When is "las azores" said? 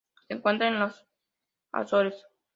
0.79-2.25